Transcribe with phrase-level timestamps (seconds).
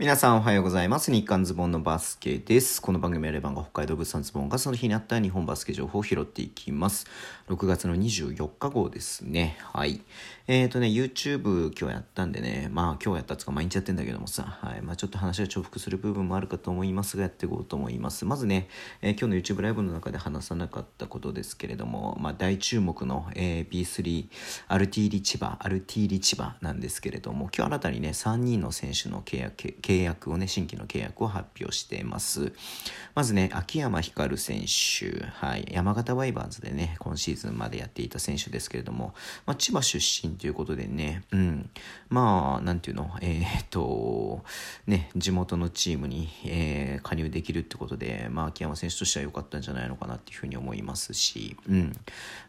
[0.00, 1.12] 皆さんおはようございます。
[1.12, 2.80] 日刊ズボンのバスケです。
[2.80, 7.06] この番組はレバンが北海道物産ズボンがその日にあった日本バスケ情報を拾っていきます。
[7.50, 9.58] 6月の24日号ですね。
[9.60, 10.00] はい。
[10.46, 14.80] えっ、ー、とね、YouTube 今日やったんでね、まあ今日やったつか毎日やってんだけどもさ、はい。
[14.80, 18.24] まあちょっと話が重複する部分もあるかと思いますが、やっていこうと思います。
[18.24, 18.68] まずね、
[19.02, 24.28] えー、今日の YouTube ライブの中で話さなかったことですけれども、まあ大注目の、えー、B3
[24.68, 32.52] アルティーリ千葉、アルティリ千葉なんですけれども、今日新たにね、3人の選手の契約、契約契約をね、新規の契約を発表しています。
[33.16, 39.14] まずね、秋山光選手、はい、山形ワイバーズでね、今シーズンまでやっていた選手ですけれども、
[39.46, 41.70] まあ、千葉出身ということでね、うん、
[42.08, 44.44] まあ、なんていうの、えー、っと、
[44.86, 51.92] ね、地元のチームに、えー、加入できるってことで、まあ、秋山選手としては良かったんじゃないのかなっていうふうに思いますし、うん、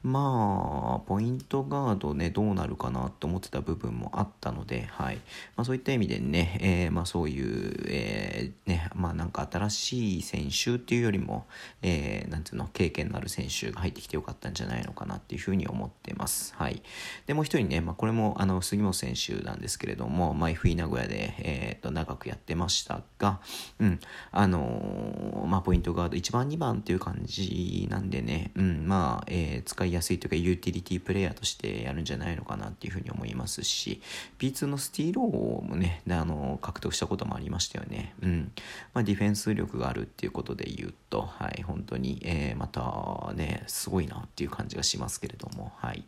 [0.03, 5.15] まあ、ポイントガードね、どうなるかなと思ってた部分もあったので、はい、
[5.55, 11.45] まあ、そういった意味でね、えー、まあ、そういう、えー、ね、まあなんか新しい選手っていうよりも、
[11.81, 16.53] えー、なんていうの、経験のある選手が入ってきてよかったんじゃないのかなっていうふうに思ってます。
[16.55, 16.81] はい。
[17.25, 23.39] で、もう一人ね、まあこれもあの杉本選手なんですけれども、まあ FE 名古屋で、えー、と長くやってましたが、
[23.79, 23.99] うん、
[24.31, 34.01] あのー、まあポイントガード1番2番っていう感じなんでね、うん、まあ、えー、使いやすいというかユーティリティプレイヤーとしてやるんじゃないのかなっていうふうに思いますし、
[34.39, 38.13] P2 のスティーローもね、あの獲得したこともありましたよね。
[38.21, 38.51] うん。
[38.93, 46.03] まあ、ディフェンス力があるっていうことで言うと、はい、本当に、えー、またね、すごいなっていう感じがしますけれども、はい。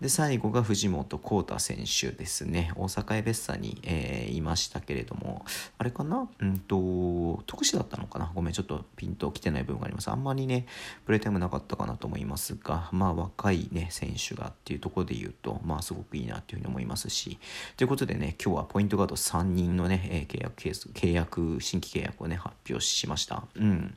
[0.00, 2.72] で、最後が藤本幸太選手ですね。
[2.76, 5.44] 大阪エベッサに、えー、いましたけれども、
[5.78, 6.28] あれかな？
[6.38, 8.32] うんと、特殊だったのかな？
[8.34, 10.10] ごめん、ちょっとピンと来てない部分があります。
[10.10, 10.66] あんまりね、
[11.04, 17.38] プレイタイムなかったかなと思いますが、まあ、若いね、選手がっていうところで言うと、まあ、すごくいいなっていうふうに思いますし、
[17.76, 23.44] ということでね、今日はポイントガード3人のね、えー、契約ケース、契約、新規契約をね、発表しました。
[23.54, 23.94] うん。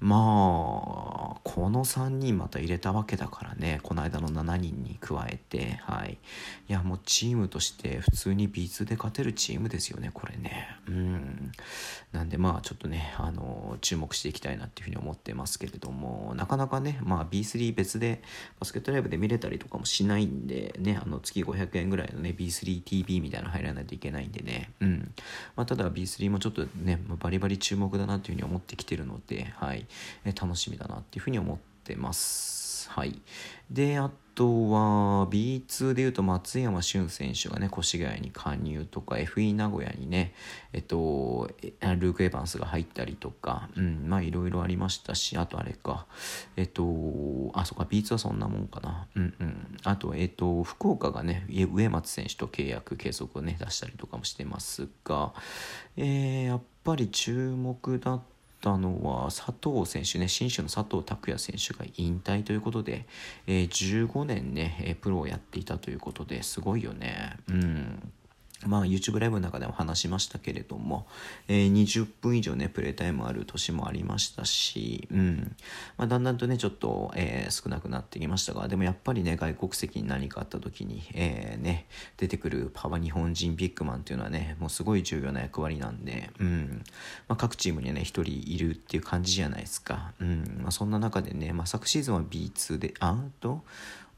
[0.00, 6.18] まあ、この3人また入れたわけだからね、この間の7人に加えて、はい。
[6.68, 10.68] いや、もうチームとして普通に B2 で勝てるチームですよね、これね。
[10.88, 11.52] うん。
[12.12, 18.22] なんでまあ、ちょっとね、あの、注目していきたいなっていうふうに思ってますけれども、なかなかね、まあ B3 別で
[18.58, 25.12] バスケットライブで見れたりとかもしないんで、ね、あの、月500円ぐらいのね、B3TV みたいなの入らないといけないんでね、うん。
[25.56, 29.86] まあ、ただ B3 もちょっとね、バリバリ注目だなというふうに思ってきてるので、はい。
[30.24, 32.59] え楽しみだなっていうふうに思ってます。
[32.88, 33.20] はい。
[33.70, 40.32] で、あとは B2 でいうと松山俊選手がね、越谷に加入とか、FE 名古屋にね、
[40.72, 41.50] えっと、
[41.98, 46.06] ルーク・エヴァンスが入ったりとか、うん、まあいろいろありましたし、あとあれか、
[46.56, 46.82] えっと、
[47.52, 49.06] あ、そっか、B2 はそんなもんかな。
[49.14, 49.76] うんうん。
[49.84, 55.34] あと、えっと、福岡がね、上松選手と契約継続をね、出したりとかもしてますが、
[55.96, 58.22] えー、やっぱり注目だっ
[58.60, 63.06] たのは佐藤選手ね、新種の佐藤拓也選手が引退ということで、
[63.46, 67.36] えー、15年ね、プロをやっていたということですごいよね。
[67.48, 68.12] うん。
[68.66, 71.06] まあ YouTube ライブの中でも話しましたけれども、
[71.48, 75.56] えー、20分以上ね、プレイタイムある年もありましたし、うん。
[75.96, 81.86] まあだんだんとね、ちょっと、えー、少なくなってきましたが、でもやっぱりね、外国籍に何かあった時に、えー、ね、
[82.18, 86.82] 出てくるパワ日本人ビッグマンっていうのはね、もうすごい重要な役割なんで、うん。
[87.28, 90.12] まあ各チームにね、一人いるっていう感じじゃないですか。
[90.20, 90.60] うん。
[90.62, 93.64] まあそんな中でね、まあ昨シーズンは B2 で、あと、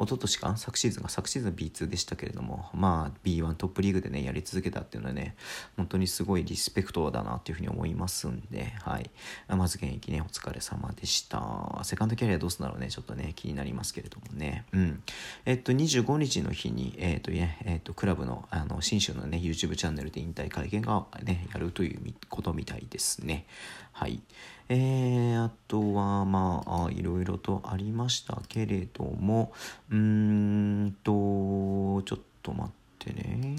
[0.03, 5.37] 一昨年か昨シーズンが昨シーズン B2 でしたけれどもまあ B1 トップリーグでねやり続けたっていうのはね
[5.77, 9.11] 本当にすごいリスペクトだなっていうふうに思いますんではい。
[9.49, 11.81] まず現役ねお疲れ様でした。
[11.85, 14.65] セカンドキャリアどうすんだろうねちょっとね気になりますけれどもね。
[14.73, 15.03] うん。
[15.47, 23.47] えっと25日の日にえっとねえっとクラブのあの新州のね YouTube チャンネルで引退会見がねやるということみたいですね。
[23.93, 24.21] はい。
[24.75, 29.53] えー、あとは、まあ、いろいろとありましたけれども、
[29.91, 33.52] うーんと、ちょっと待ってね、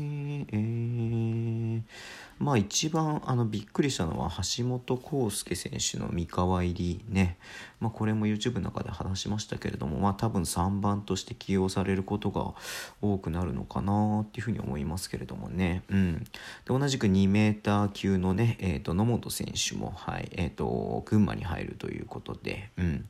[2.44, 7.38] まあ一番あのびっくりしたのは橋本康介選手の三河入りね、
[7.80, 12.54] まあ、これも YouTube の中で話しましたけれども、まあ、多分3番として起用されることが
[13.02, 16.28] 多くなるのかなっていうふうに思いますけれどもね、うん、で
[16.68, 23.06] 同じく 2m 級のね、えー、と野本選手も、はいえー、と群馬に入るということで、うん、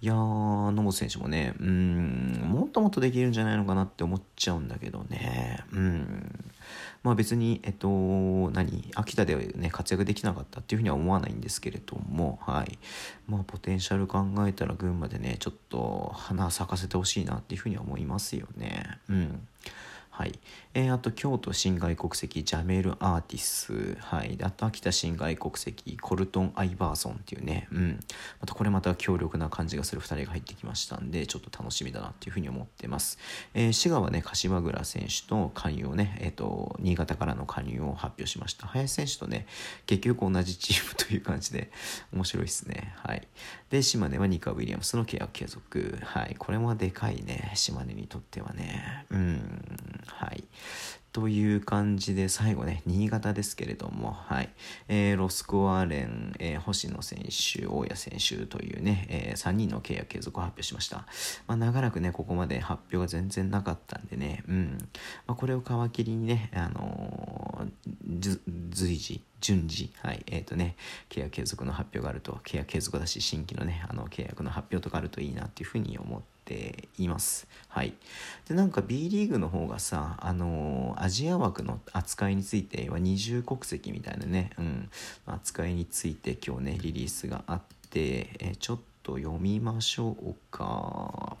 [0.00, 6.44] いや野本選手もね、うん、もっともっとできるんじゃないのかなって思っちゃうんだけどね、うん。
[7.02, 7.88] まあ別に、えっと、
[8.52, 12.78] 何、秋田でね、活躍できなかったっていうふうには思わないんですけれども、はい。
[13.26, 18.84] まあ、ポテンシャル考えたら群馬でね、ちょっと花咲かせてほしいなっていうふうには思いますよね。
[19.08, 19.48] うん。
[20.14, 20.38] はい。
[20.74, 23.96] えー、あと、京都新外国籍、ジャメール・アーティス。
[23.98, 24.38] はい。
[24.42, 27.66] あと、秋田新外国籍、コルトン・アイバーソンっていうね。
[27.72, 28.00] うん。
[28.38, 33.18] また、これまた強力な感じがする2人が入ってきましたんで、ちょっと楽しみだなっていうふうに思ってます。
[33.54, 38.66] えー、滋賀はね、柏倉選手と加入をね、えっ、ー、と、新潟からの加入を発表しました。
[38.66, 39.46] 林選手とね、
[39.86, 41.70] 結局同じチームという感じで、
[42.12, 42.92] 面白いですね。
[42.98, 43.26] はい。
[43.70, 45.98] で、島根はニカ・ウィリアムスの契約継続。
[46.04, 46.36] はい。
[46.38, 49.06] これもでかいね、島根にとってはね。
[49.10, 49.62] うん。
[50.06, 50.44] はい。
[51.12, 54.48] という感じで最後ね、新潟ですけれども、はい。
[54.88, 61.04] えー、ロスコアレン、えー、星野選手、大谷選手というね、えー、3人の契約継続を発表しました。
[61.46, 64.78] まあ、長らくね、ここまで発表が全然なかったんでね、うん。
[65.26, 70.76] まあ、これを皮切りにね、あのー、随時、順次、はい、えっ、ー、とね、
[71.10, 77.46] 契約継続の発表があると、契約継続だし、新規のね、あの、契約の発表とかあるといいなっていうふうに思っています。
[77.68, 77.94] はい。
[78.48, 84.90] で、なんか B リーグの方がさ、あのー、アジア枠の扱いについては二重国籍みたいなね、うん、
[85.26, 87.60] 扱いについて今日ね、リリースがあっ
[87.90, 91.36] て、えー、ちょっと読みましょうか。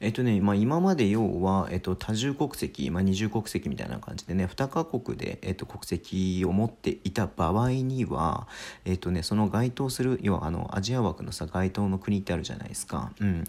[0.00, 8.46] えっとね、まあ、今まで要は、えっと、多重国籍、まあ、二重国籍みたいな感じでね2カ国で、えっと、国籍を持っていた場合には、
[8.84, 13.44] えっとね、その該当する要はあのアジア枠のさ該当の国ってあるじゃないですか、うん、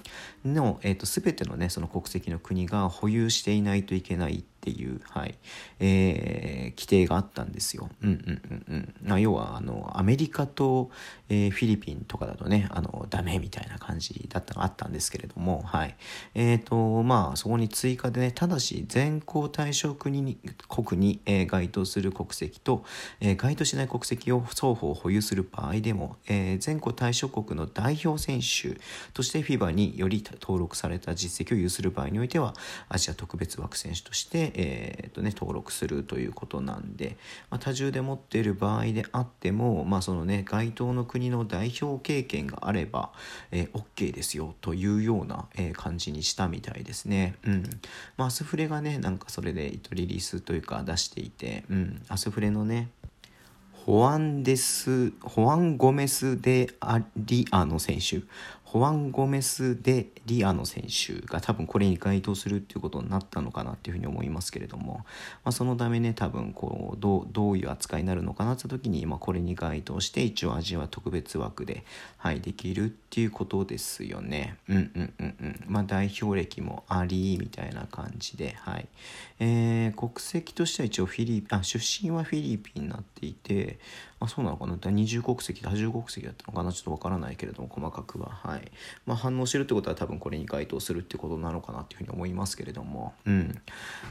[0.45, 5.35] の、えっと、全てのねその国籍の国が保有していないといけないっていう、はい。
[5.79, 7.89] えー、規定があったんですよ。
[8.01, 10.89] うんうんうんうん、要はあのアメリカと、
[11.29, 15.95] えー、フィリピンとかだとねあのダメみたいな感じだったのがあったんですけれども、はい。
[16.35, 20.37] えーとまあ、そこに追加でねただし全校対象国に
[20.67, 22.83] 国に、えー、該当する国籍と、
[23.21, 28.77] えー、該当しない国籍を双方保有する場合でも、えー、全校対象国の代表選手
[29.13, 32.53] として FIBA により登録された実績を有する場合においては
[32.89, 37.17] アジア特別枠選手として、えーとね、登録するということなんで、
[37.49, 43.11] まあ、多重で持っている場合であっても、まあそのね、該当の国の代表経験があれば、
[43.51, 47.35] えー、OK ですよというような、えー、感じにしたみたいですね。
[47.45, 47.63] うん。
[48.17, 52.89] まあ、アスフレがね、なんかそれでリリースというか出していて、うん、アスフレのね、
[53.73, 58.21] ホアンデス、ホアン・ゴメス・デ・アリアの選手。
[58.75, 65.05] ホアン・ゴメス・デ・リアの選手が多分これに該当するっていうことになったのかなっていうふうに思いますけれども、
[65.45, 71.85] まあ、そのためね多分こうどうどういう扱いになるのかなって時に、まあ、これに該当して一応味は特別枠で、
[72.17, 74.57] はい、できるっていうことですよね。
[74.67, 75.63] うんうんうんうん。
[75.69, 78.89] まあ代表歴もありみたいな感じで、はい。
[79.39, 83.79] えー、国籍としては一応フィリピン、あ、出身はフィリピンになっていて、
[84.19, 84.77] あ、そうなのかな？
[84.91, 86.73] 二重国籍、多重国籍だったのかな？
[86.73, 88.29] ちょっとわからないけれども、細かくは。
[88.29, 88.64] はい。
[89.05, 93.61] まあ、反応してるってことは多分これに該当するってことなのかなっていうふうに思いますけれども、うん。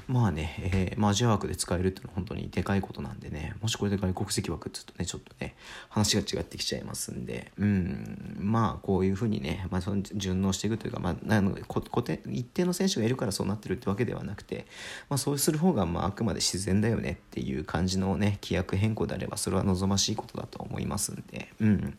[0.09, 5.55] まあね、えー、まあ、アジア枠で使えるっていうのは本当にでかいことなんでね、もしこれで外国籍枠って言うとね、ちょっとね、
[5.89, 8.37] 話が違ってきちゃいますんで、うん。
[8.41, 14.67] まあ、こういうふうにね、まあ、その順応していくというか、まあ、なの固定、一定の選手がいるからそうなってるってわけではなくて、
[15.09, 21.99] まあ、そうする方が、まあ、あくまで自然だよねっていう感じのね、規約変更であれば、それは望ましいことだと思いますんで、うん。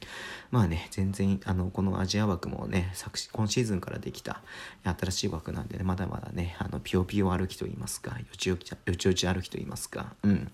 [0.52, 4.42] まあね、全然、あの、このアジア枠もね、昨今シーズンからできた
[4.84, 10.52] 新しい枠なんでね、まだまだね、あの、ピヨピヨ歩きといいますか、よちよち、よちよち歩きといいますか、うん。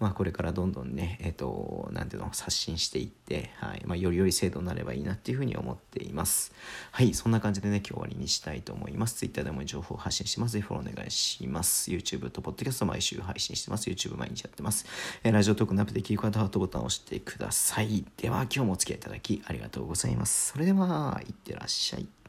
[0.00, 3.82] まあ、これからどんどんね、えっ、ー、と、なんていうの、刷新していって、はい。
[3.86, 6.52] まあ、より良い制度になればいいなっていうふうに思っています。
[6.92, 7.14] はい。
[7.14, 9.14] そんな感じでね、今日終わりにしたいと思います。
[9.16, 10.52] Twitter でも情報を発信します。
[10.52, 11.90] ぜひフォローお願いします。
[11.90, 13.88] YouTube と Podcast 毎週配信してます。
[13.88, 14.86] YouTube 毎日やってます。
[15.22, 18.04] えー、ラジオトークのアップで聞く方はハートボタンを押してください。
[18.16, 20.52] では、今日もお付き合いいただきありがとうございます。
[20.52, 22.23] それでは、いってらっしゃい。